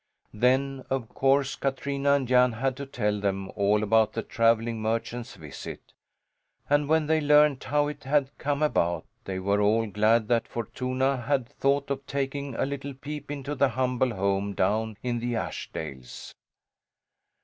Then 0.33 0.83
of 0.89 1.09
course 1.09 1.55
Katrina 1.55 2.13
and 2.13 2.27
Jan 2.27 2.53
had 2.53 2.75
to 2.77 2.87
tell 2.87 3.19
them 3.19 3.51
all 3.55 3.83
about 3.83 4.13
the 4.13 4.23
travelling 4.23 4.81
merchant's 4.81 5.35
visit, 5.35 5.93
and 6.67 6.89
when 6.89 7.05
they 7.05 7.21
learned 7.21 7.63
how 7.65 7.87
it 7.87 8.03
had 8.05 8.35
come 8.39 8.63
about 8.63 9.05
they 9.25 9.37
were 9.37 9.61
all 9.61 9.85
glad 9.85 10.27
that 10.29 10.47
Fortuna 10.47 11.17
had 11.17 11.47
thought 11.47 11.91
of 11.91 12.03
taking 12.07 12.55
a 12.55 12.65
little 12.65 12.95
peep 12.95 13.29
into 13.29 13.53
the 13.53 13.69
humble 13.69 14.15
home 14.15 14.53
down 14.55 14.97
in 15.03 15.19
the 15.19 15.35
Ashdales. 15.35 16.33